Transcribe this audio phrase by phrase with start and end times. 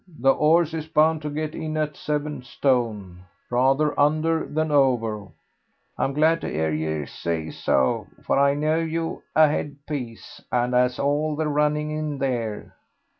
[0.19, 3.19] The 'orse is bound to get in at seven stone,
[3.51, 5.27] rather under than over."
[5.95, 10.97] "I'm glad to 'ear yer say so, for I know you've a headpiece, and 'as
[10.97, 12.73] all the running in there."